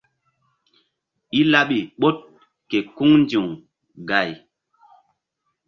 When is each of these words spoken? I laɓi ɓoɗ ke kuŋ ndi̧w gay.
I 1.39 1.41
laɓi 1.51 1.79
ɓoɗ 1.99 2.17
ke 2.69 2.77
kuŋ 2.95 3.11
ndi̧w 3.21 3.43
gay. 4.09 4.31